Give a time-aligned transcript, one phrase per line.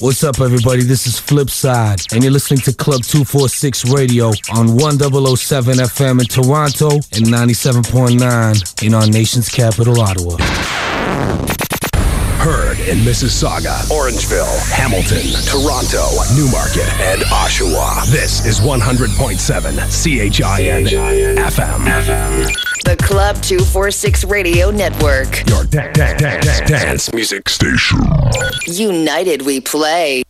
[0.00, 0.82] What's up, everybody?
[0.82, 6.94] This is Flipside, and you're listening to Club 246 Radio on 1007 FM in Toronto
[7.12, 10.38] and 97.9 in our nation's capital, Ottawa.
[12.40, 18.10] Heard in Mississauga, Orangeville, Hamilton, Toronto, Newmarket, and Oshawa.
[18.10, 20.86] This is 100.7 CHIN
[21.36, 21.84] FM.
[22.84, 25.46] The Club 246 Radio Network.
[25.50, 28.00] Your da- da- da- da- dance music station.
[28.66, 30.22] United we play.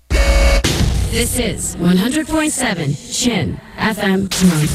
[1.13, 4.67] This is 100.7 Chin FM Toronto.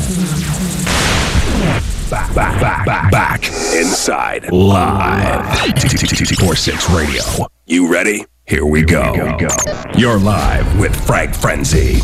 [2.10, 3.48] Back, back, back, back, back.
[3.48, 5.74] Inside live.
[5.76, 7.48] 246 Radio.
[7.66, 8.26] You ready?
[8.46, 9.14] Here we go.
[9.98, 12.02] You're live with Frank Frenzy.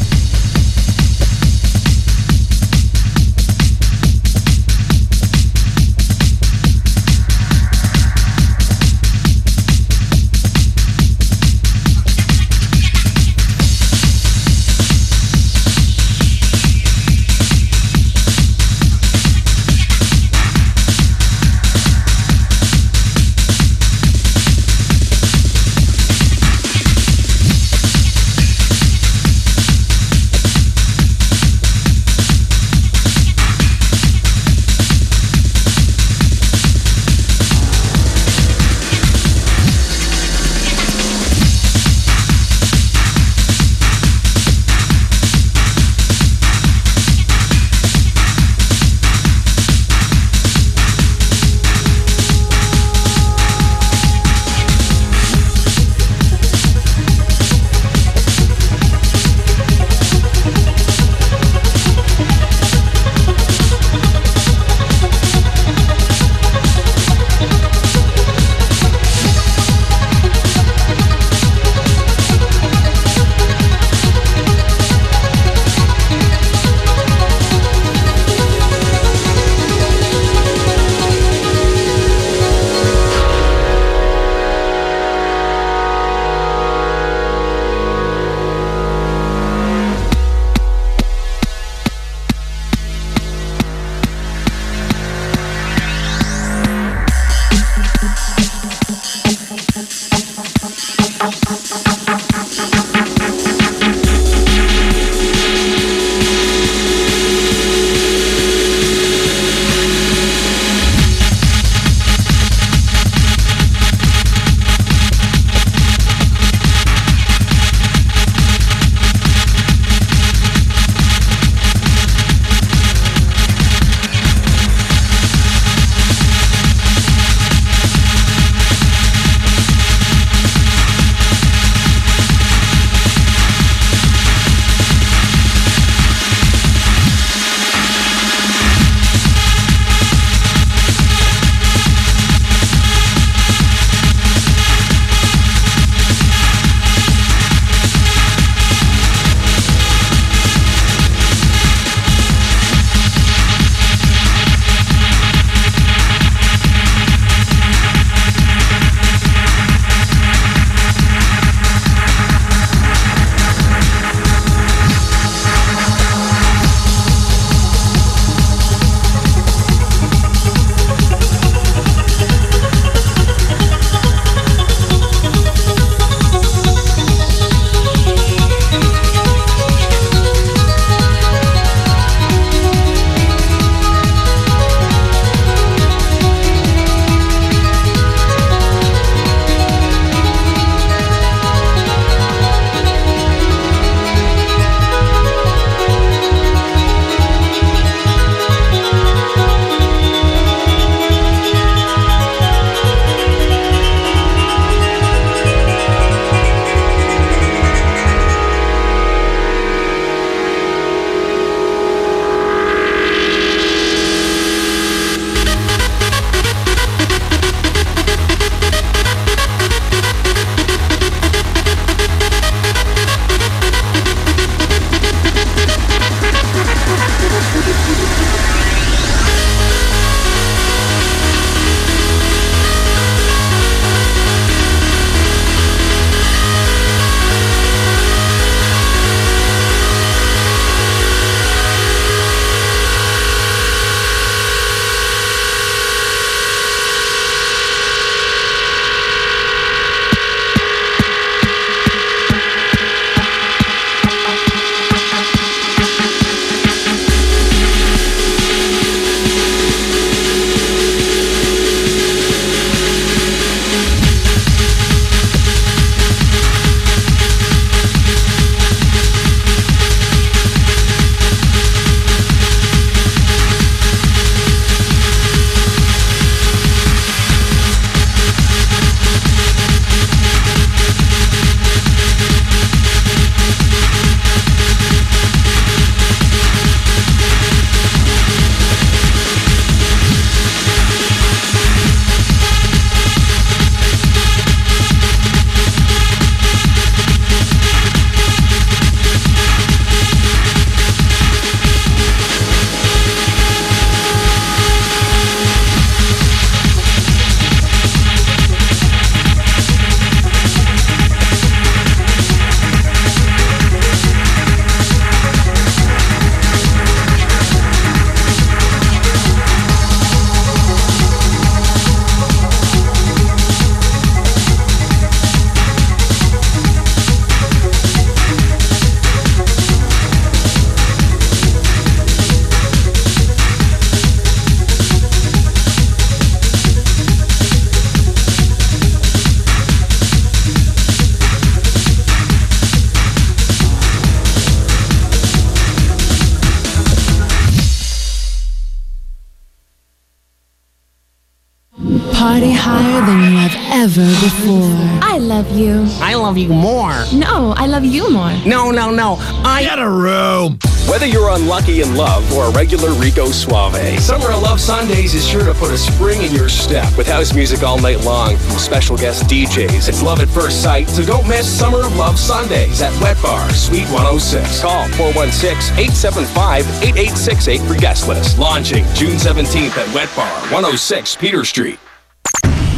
[355.54, 355.86] You.
[356.00, 357.06] I love you more.
[357.14, 358.34] No, I love you more.
[358.46, 359.18] No, no, no.
[359.44, 360.60] I got a room.
[360.90, 365.28] Whether you're unlucky in love or a regular Rico Suave, Summer of Love Sundays is
[365.28, 368.58] sure to put a spring in your step with house music all night long from
[368.58, 369.88] special guest DJs.
[369.88, 373.50] It's love at first sight, so don't miss Summer of Love Sundays at Wet Bar,
[373.52, 374.62] Suite 106.
[374.62, 378.40] Call 416-875-8868 for guest list.
[378.40, 381.78] Launching June 17th at Wet Bar, 106 Peter Street.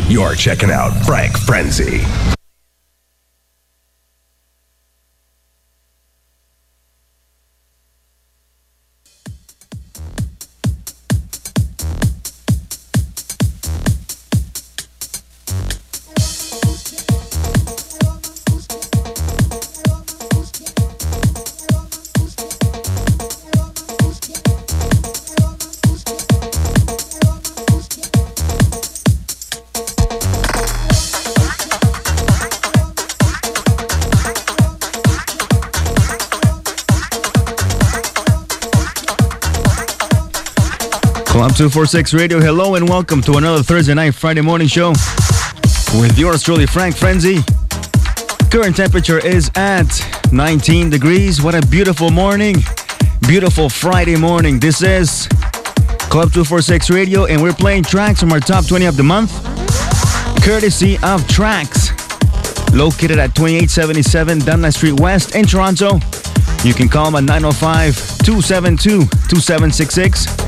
[0.08, 2.02] You're checking out Frank Frenzy.
[41.64, 44.90] 246 Radio, hello and welcome to another Thursday night, Friday morning show
[45.98, 47.40] with yours truly, Frank Frenzy.
[48.52, 49.88] Current temperature is at
[50.34, 51.42] 19 degrees.
[51.42, 52.58] What a beautiful morning.
[53.30, 54.60] Beautiful Friday morning.
[54.60, 55.30] This is
[56.12, 59.32] Club 246 Radio, and we're playing tracks from our top 20 of the month,
[60.44, 61.92] courtesy of Tracks,
[62.74, 66.02] located at 2877 Dundas Street West in Toronto.
[66.66, 70.43] You can call them at 905 272 2766.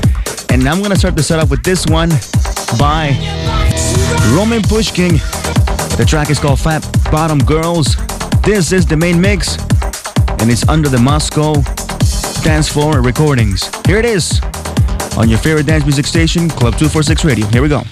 [0.50, 2.10] And I'm gonna start the setup with this one
[2.78, 3.10] by
[4.34, 5.14] Roman Pushkin.
[5.96, 7.96] The track is called Fat Bottom Girls.
[8.42, 9.56] This is the main mix,
[10.40, 11.54] and it's under the Moscow
[12.42, 13.70] Dance Floor Recordings.
[13.86, 14.40] Here it is
[15.16, 17.46] on your favorite dance music station, Club 246 Radio.
[17.46, 17.82] Here we go.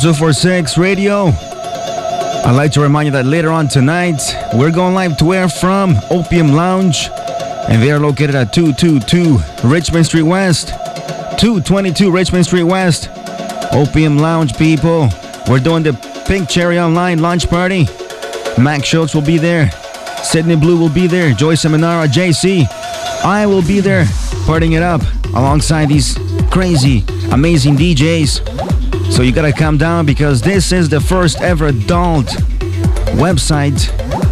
[0.00, 1.26] 246 Radio.
[1.26, 4.22] I'd like to remind you that later on tonight,
[4.54, 7.10] we're going live to air from Opium Lounge,
[7.68, 10.68] and they are located at 222 Richmond Street West.
[11.38, 13.10] 222 Richmond Street West.
[13.72, 15.10] Opium Lounge, people.
[15.46, 15.92] We're doing the
[16.26, 17.86] Pink Cherry Online launch party.
[18.56, 19.70] Max Schultz will be there.
[20.22, 21.34] Sydney Blue will be there.
[21.34, 22.66] Joy Seminara, JC.
[23.22, 24.04] I will be there,
[24.46, 25.02] partying it up
[25.34, 26.16] alongside these
[26.50, 28.39] crazy, amazing DJs.
[29.20, 32.28] So you gotta calm down because this is the first ever adult
[33.20, 33.78] website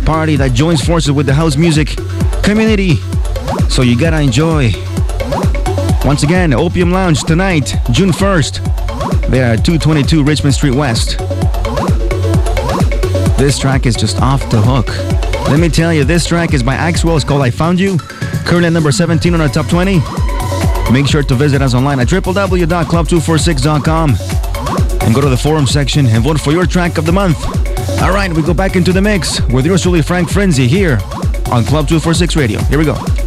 [0.07, 1.95] party that joins forces with the house music
[2.43, 2.95] community.
[3.69, 4.73] So you gotta enjoy.
[6.07, 8.65] Once again, Opium Lounge tonight, June 1st.
[9.29, 11.19] They are 222 Richmond Street West.
[13.37, 14.89] This track is just off the hook.
[15.51, 17.17] Let me tell you, this track is by Axwell.
[17.17, 17.99] It's called I Found You.
[17.99, 20.01] Currently number 17 on our top 20.
[20.91, 24.48] Make sure to visit us online at www.club246.com
[25.09, 27.43] and go to the forum section and vote for your track of the month.
[28.03, 30.99] All right, we go back into the mix with yours truly, Frank Frenzy, here
[31.51, 32.61] on Club 246 Radio.
[32.65, 33.18] Here we go.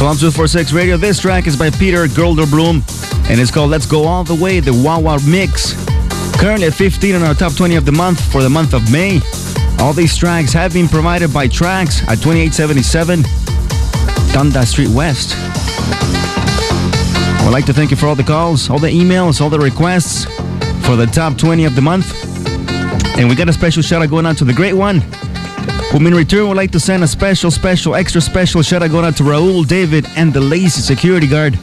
[0.00, 0.96] Club 246 Radio.
[0.96, 2.76] This track is by Peter Gelderblom
[3.28, 5.74] and it's called Let's Go All the Way, the Wawa Mix.
[6.40, 9.20] Currently at 15 in our top 20 of the month for the month of May.
[9.78, 13.24] All these tracks have been provided by Tracks at 2877
[14.32, 15.34] Dundas Street West.
[17.36, 19.60] I would like to thank you for all the calls, all the emails, all the
[19.60, 20.24] requests
[20.86, 22.10] for the top 20 of the month.
[23.18, 25.02] And we got a special shout out going out to the great one.
[25.90, 29.16] Whom in return would like to send a special, special, extra special shout out out
[29.16, 31.56] to Raul, David, and the lazy security guard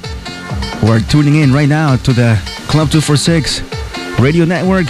[0.81, 2.35] who are tuning in right now to the
[2.67, 3.61] Club 246
[4.19, 4.87] radio network.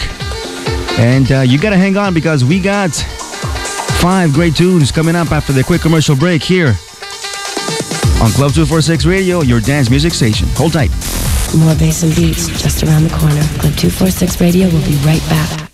[1.00, 2.90] And uh, you gotta hang on because we got
[4.02, 6.76] five great tunes coming up after the quick commercial break here
[8.20, 10.48] on Club 246 Radio, your dance music station.
[10.54, 10.90] Hold tight.
[11.56, 13.42] More bass and beats just around the corner.
[13.62, 15.67] Club 246 Radio will be right back.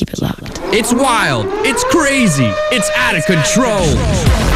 [0.00, 0.58] Keep it locked.
[0.72, 1.44] It's wild.
[1.66, 2.50] It's crazy.
[2.72, 3.84] It's out of control.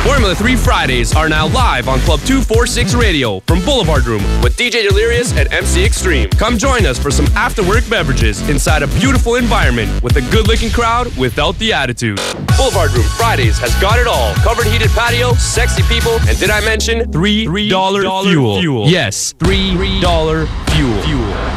[0.02, 4.88] Formula 3 Fridays are now live on Club 246 Radio from Boulevard Room with DJ
[4.88, 6.30] Delirious and MC Extreme.
[6.30, 10.48] Come join us for some after work beverages inside a beautiful environment with a good
[10.48, 12.16] looking crowd without the attitude.
[12.57, 16.64] Boulevard Room Fridays has got it all covered heated patio, sexy people, and did I
[16.64, 18.61] mention $3, $3 fuel?
[18.61, 18.88] fuel?
[18.88, 21.02] Yes, $3 fuel.
[21.02, 21.53] fuel.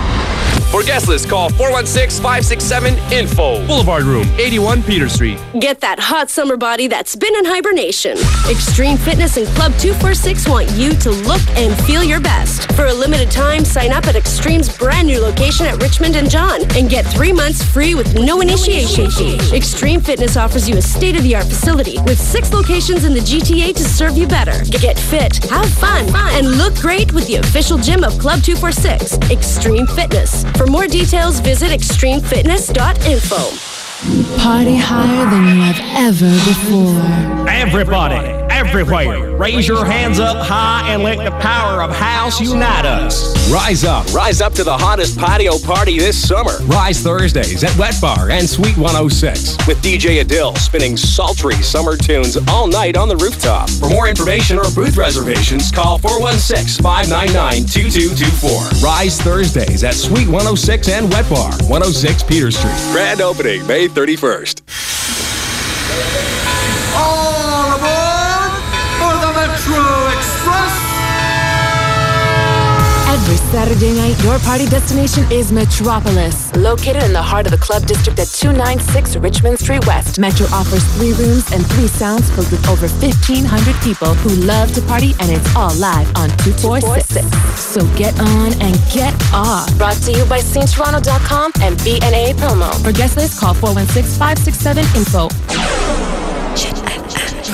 [0.71, 3.65] For guest list, call 416-567-INFO.
[3.67, 5.39] Boulevard Room, 81 Peter Street.
[5.61, 8.17] Get that hot summer body that's been in hibernation.
[8.49, 12.69] Extreme Fitness and Club 246 want you to look and feel your best.
[12.73, 16.59] For a limited time, sign up at Extreme's brand new location at Richmond and John
[16.75, 19.39] and get three months free with no initiation fee.
[19.55, 24.17] Extreme Fitness offers you a state-of-the-art facility with six locations in the GTA to serve
[24.17, 24.65] you better.
[24.65, 29.87] Get fit, have fun, and look great with the official gym of Club 246, Extreme
[29.87, 30.43] Fitness.
[30.57, 34.41] For more details, visit extremefitness.info.
[34.41, 36.99] Party higher than you have ever before.
[37.49, 39.37] Everybody everywhere.
[39.37, 43.51] Raise your hands up high and let the power of house unite us.
[43.51, 44.11] Rise up.
[44.13, 46.57] Rise up to the hottest patio party this summer.
[46.63, 49.67] Rise Thursdays at Wet Bar and Suite 106.
[49.67, 53.69] With DJ Adil spinning sultry summer tunes all night on the rooftop.
[53.69, 58.83] For more information or booth reservations, call 416 599 2224.
[58.83, 62.73] Rise Thursdays at Suite 106 and Wet Bar, 106 Peter Street.
[62.91, 64.63] Grand opening May 31st.
[73.17, 76.55] Every Saturday night, your party destination is Metropolis.
[76.55, 80.83] Located in the heart of the club district at 296 Richmond Street West, Metro offers
[80.95, 85.31] three rooms and three sounds filled with over 1,500 people who love to party, and
[85.31, 87.25] it's all live on 246.
[87.59, 89.75] So get on and get off.
[89.79, 92.71] Brought to you by SceneToronto.com and BNA Promo.
[92.83, 95.31] For guest list, call 416-567-INFO.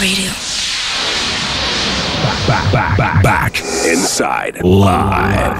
[0.02, 0.43] Radio
[2.54, 5.58] back, back, back, back inside live.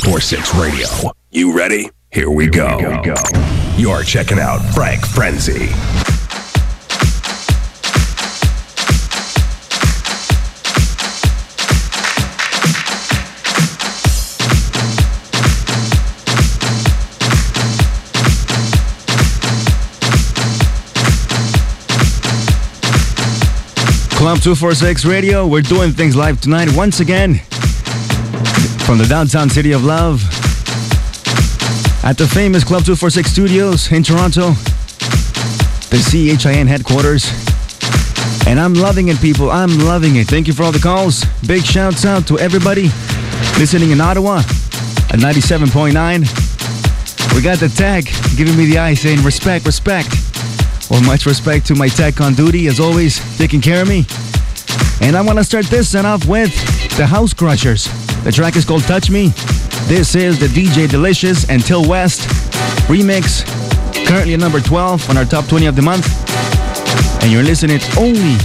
[0.00, 0.86] 46 Radio.
[1.30, 1.90] You ready?
[2.12, 2.78] Here we go.
[2.78, 3.14] Here go.
[3.76, 5.70] You're checking out Frank Frenzy.
[24.16, 25.46] Club 246 Radio.
[25.46, 27.34] We're doing things live tonight once again
[28.86, 30.24] from the downtown city of love
[32.02, 34.52] at the famous Club 246 Studios in Toronto,
[35.90, 37.30] the CHIN headquarters.
[38.46, 39.50] And I'm loving it, people.
[39.50, 40.28] I'm loving it.
[40.28, 41.26] Thank you for all the calls.
[41.46, 42.88] Big shouts out to everybody
[43.58, 47.34] listening in Ottawa at 97.9.
[47.34, 50.25] We got the tag giving me the eye saying respect, respect.
[50.90, 54.06] Well, much respect to my tech on duty, as always, taking care of me.
[55.00, 56.54] And I want to start this set off with
[56.96, 57.86] the House Crushers.
[58.22, 59.28] The track is called Touch Me.
[59.86, 62.28] This is the DJ Delicious and Till West
[62.88, 63.44] remix,
[64.06, 66.06] currently number 12 on our top 20 of the month.
[67.22, 68.36] And you're listening only,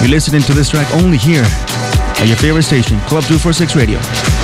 [0.00, 4.37] you're listening to this track only here at your favorite station, Club 246 Radio.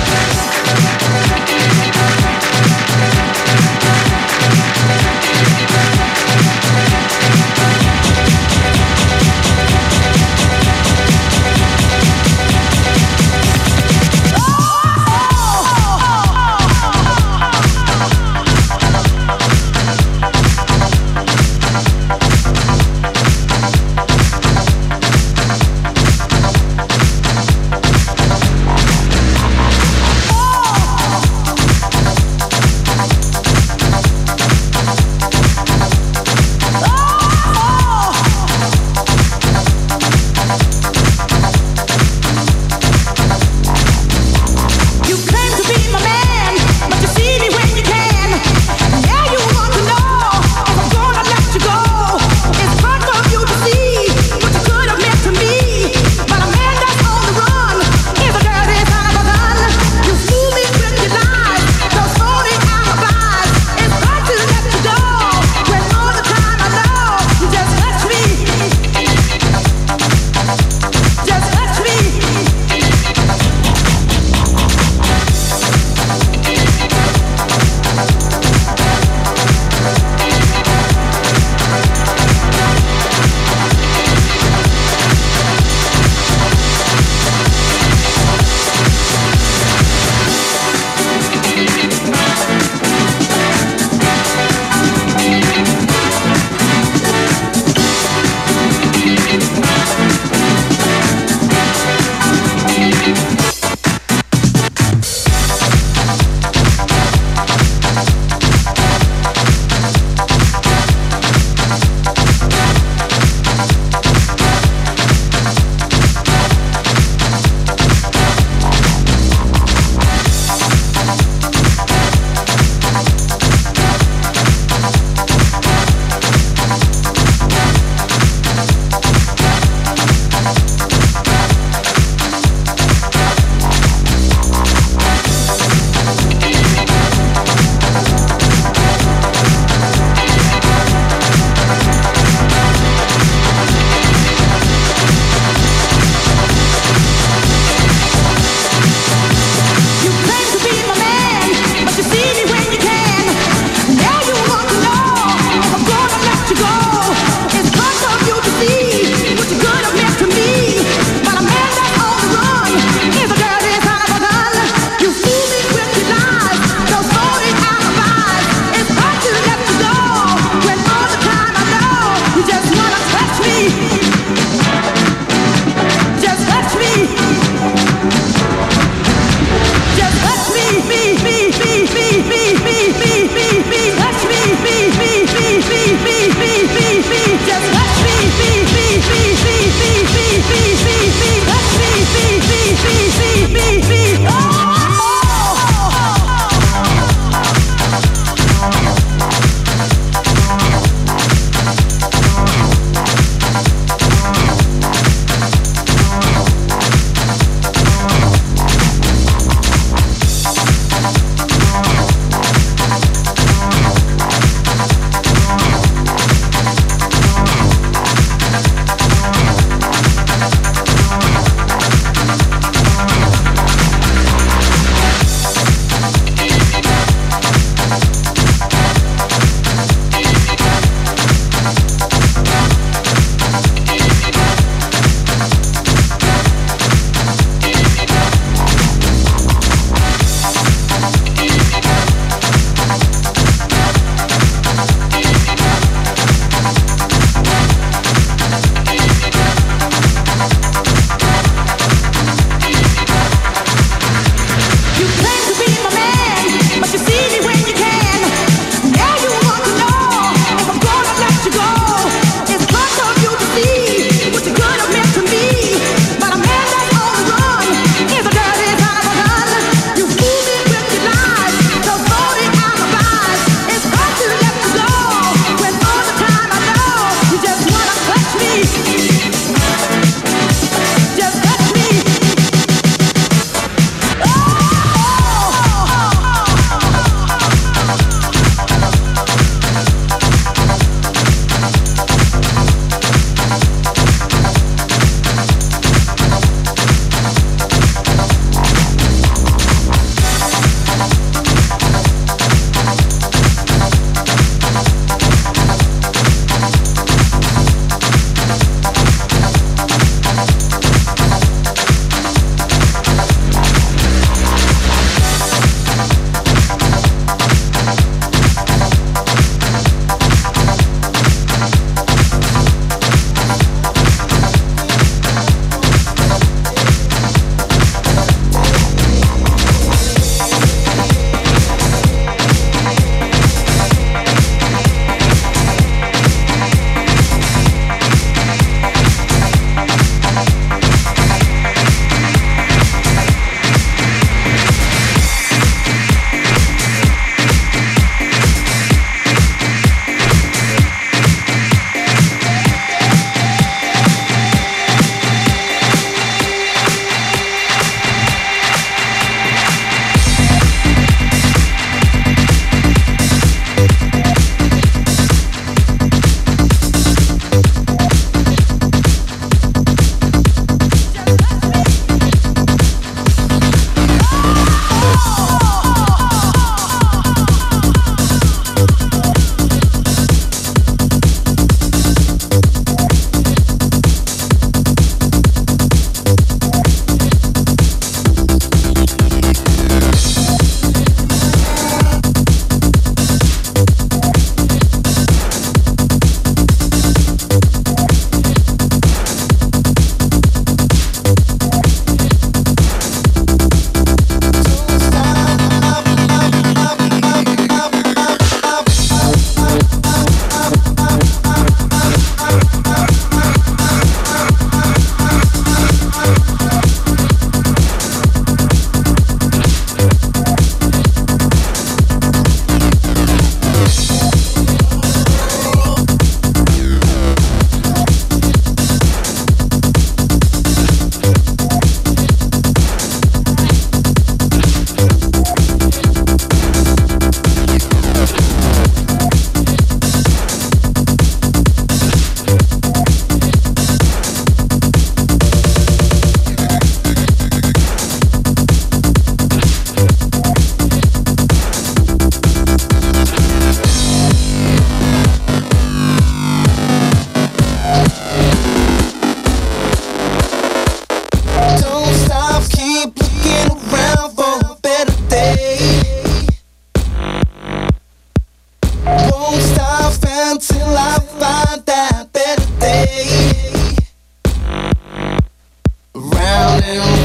[476.85, 477.24] creo.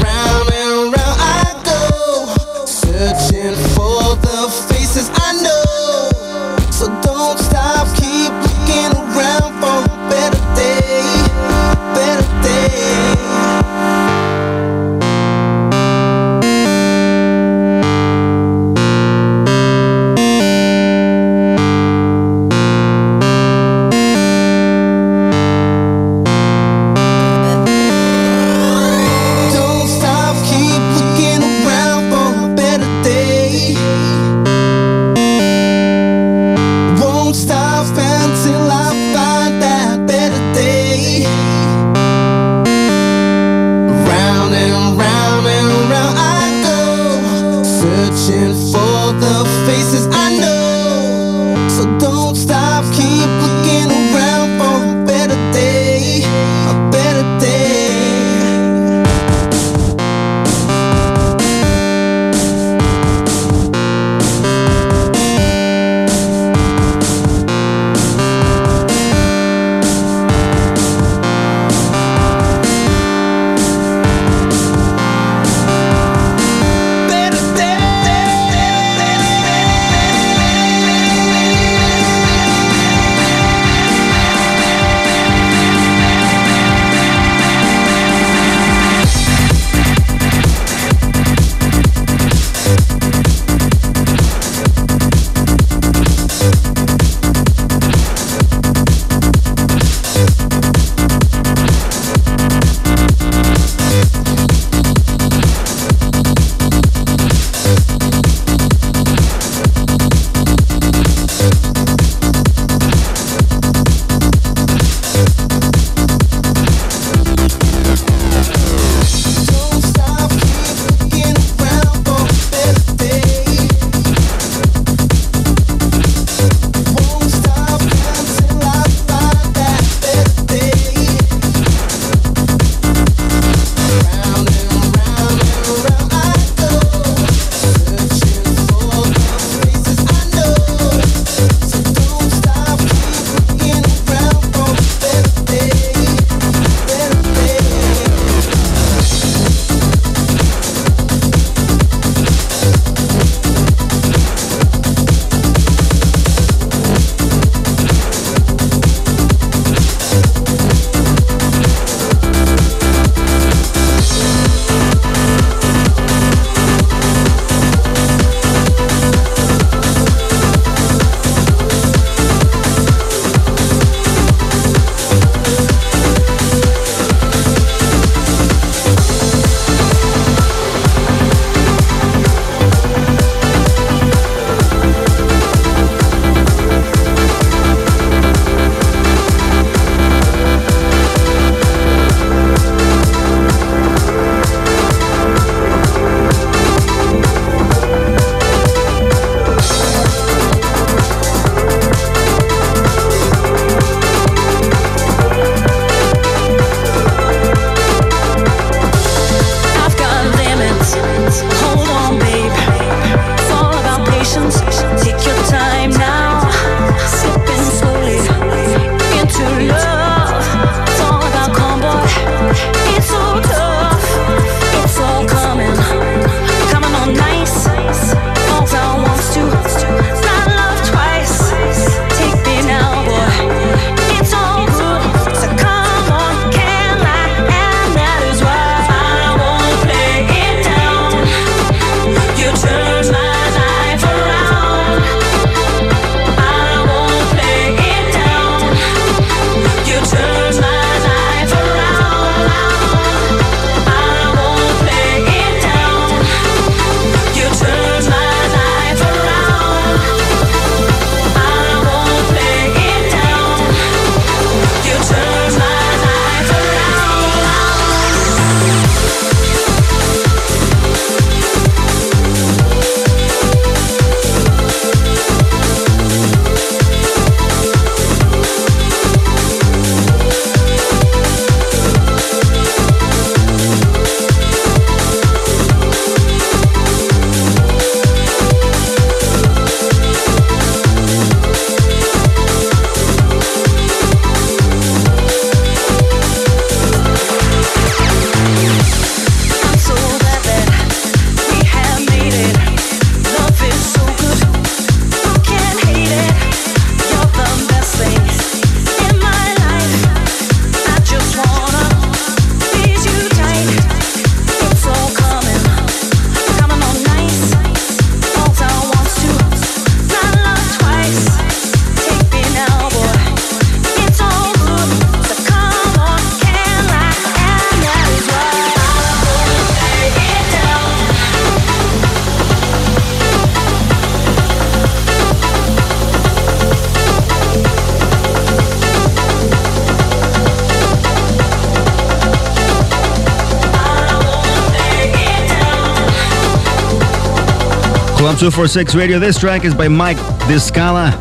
[348.41, 349.19] 246 Radio.
[349.19, 350.17] This track is by Mike
[350.47, 351.11] Discala.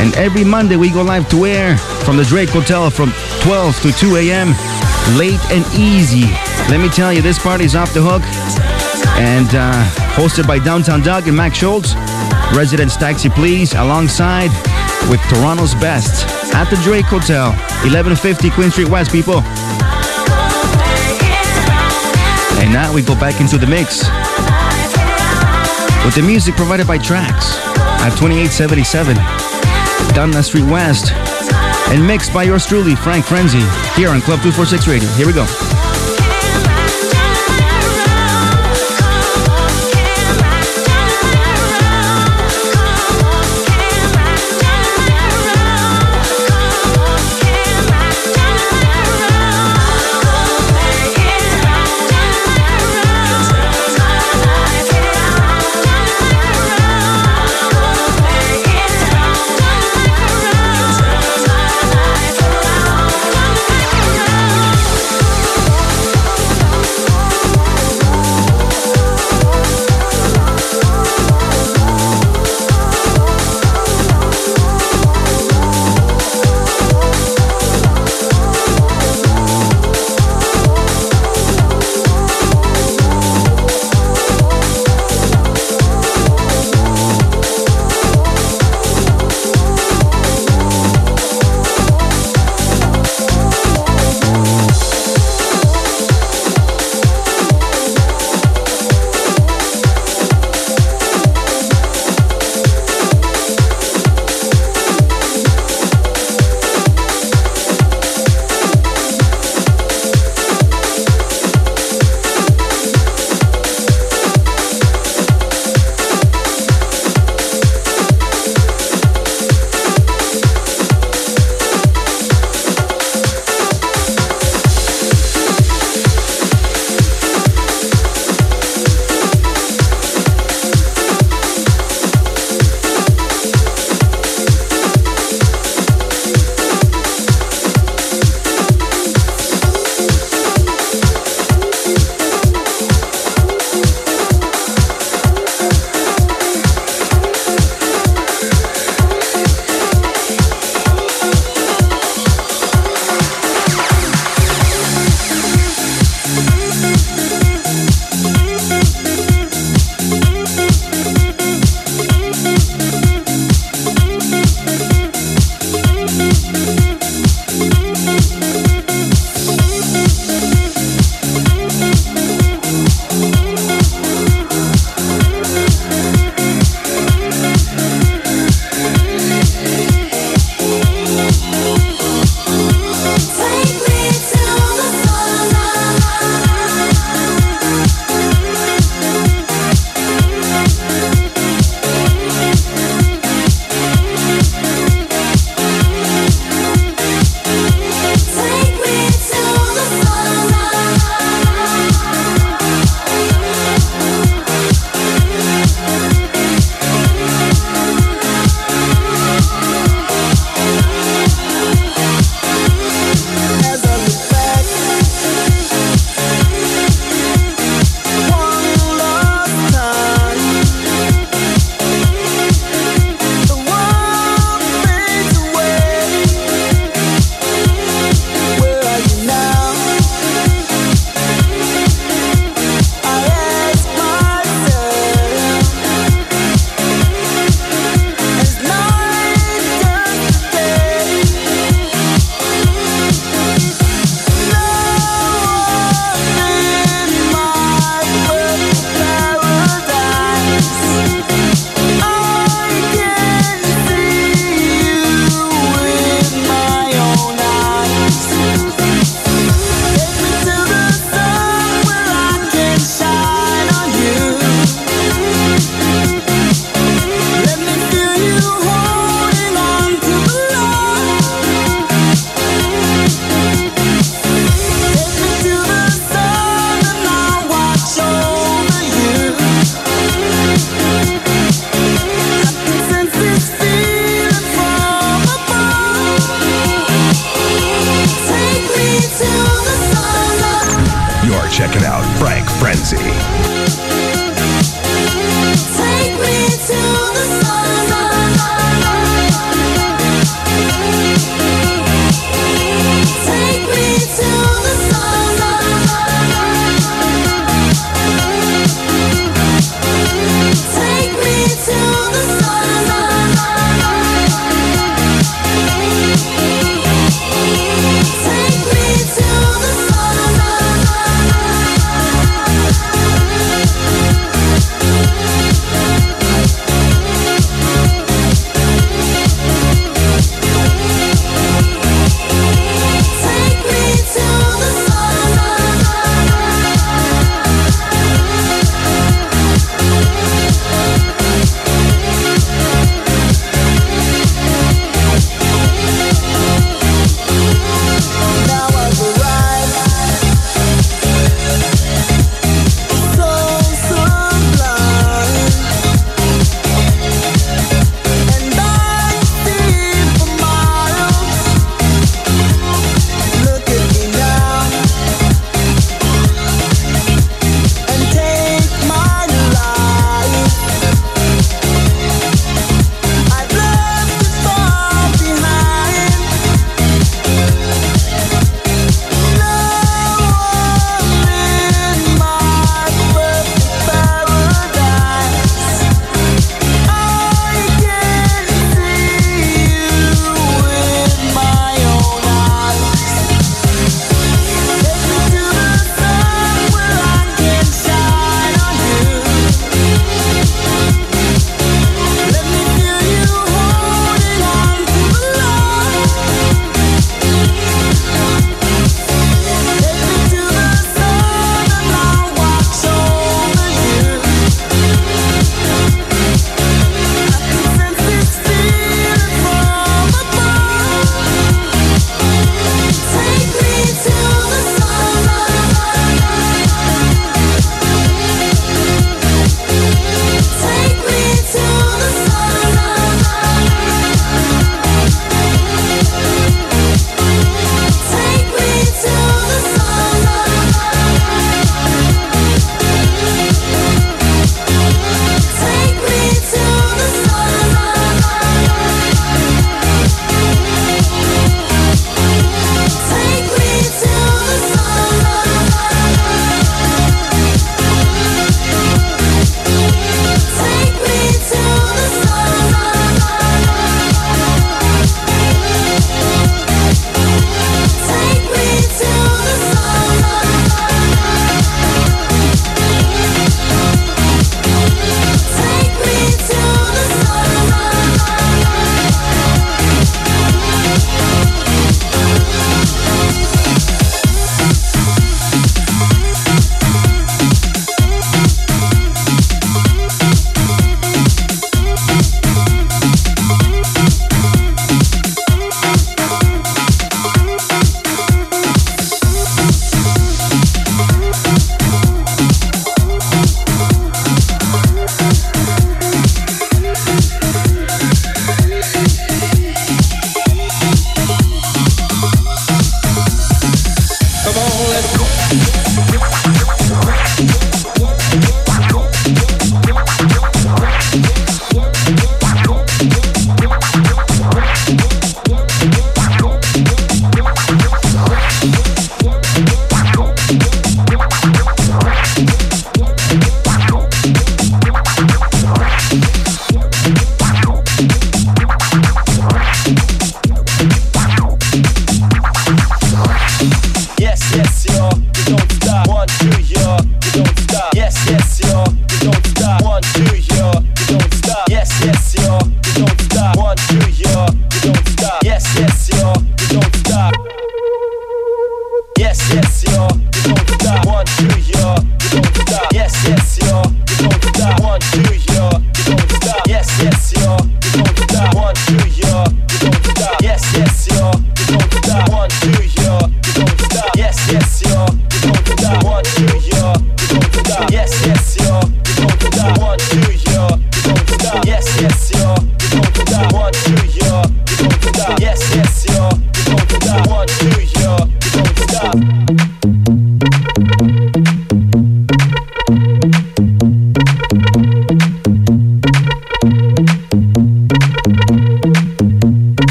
[0.00, 3.92] And every Monday we go live to air from the Drake Hotel from 12 to
[3.92, 4.48] 2 a.m.
[5.16, 6.26] Late and easy.
[6.68, 8.22] Let me tell you, this party's off the hook.
[9.18, 9.84] And uh,
[10.14, 11.94] hosted by Downtown Doug and Max Schultz.
[12.54, 14.50] Residents Taxi Please, alongside
[15.08, 17.50] with Toronto's Best at the Drake Hotel,
[17.84, 19.42] 1150 Queen Street West, people.
[22.66, 24.02] And now we go back into the mix
[26.04, 27.54] with the music provided by Trax
[28.02, 29.14] at 2877
[30.14, 31.12] Dundas Street West
[31.94, 33.62] and mixed by yours truly, Frank Frenzy,
[33.94, 35.08] here on Club 246 Radio.
[35.10, 35.46] Here we go.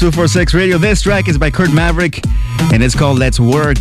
[0.00, 0.78] 246 Radio.
[0.78, 2.22] This track is by Kurd Maverick
[2.72, 3.76] and it's called Let's Work.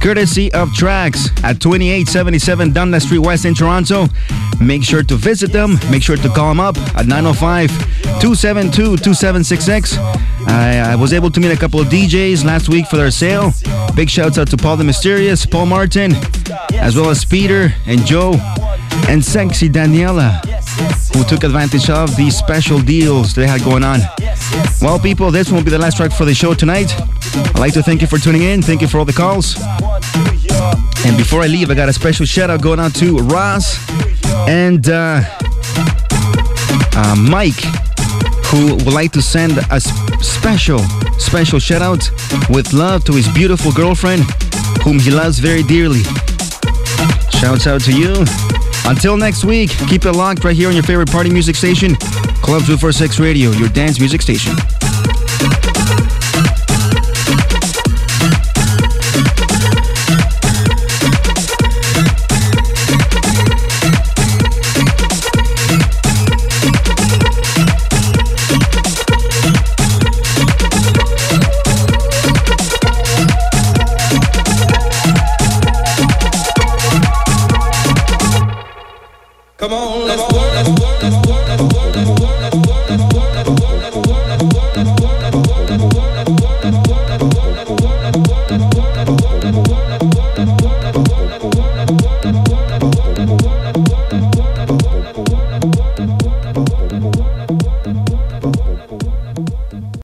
[0.00, 4.06] Courtesy of Tracks at 2877 Dundas Street West in Toronto.
[4.60, 5.76] Make sure to visit them.
[5.90, 7.70] Make sure to call them up at 905
[8.20, 9.98] 272 2766.
[10.46, 13.52] I, was able to meet a couple of DJs last week for their sale.
[13.96, 16.12] Big shouts out to Paul the Mysterious, Paul Martin,
[16.74, 18.34] as well as Peter and Joe
[19.08, 20.38] and Sexy Daniela,
[21.16, 23.98] who took advantage of these special deals they had going on.
[24.80, 26.92] Well, people, this won't be the last track for the show tonight.
[27.34, 28.62] I'd like to thank you for tuning in.
[28.62, 29.56] Thank you for all the calls.
[31.06, 33.78] And before I leave, I got a special shout out going out to Ross
[34.48, 35.22] and uh,
[36.96, 37.60] uh, Mike,
[38.46, 40.78] who would like to send a special,
[41.18, 42.08] special shout out
[42.50, 44.22] with love to his beautiful girlfriend,
[44.82, 46.02] whom he loves very dearly.
[47.30, 48.24] Shouts out to you.
[48.86, 51.96] Until next week, keep it locked right here on your favorite party music station,
[52.44, 54.54] Club 246 Radio, your dance music station.